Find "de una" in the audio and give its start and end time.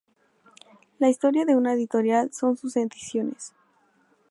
1.45-1.73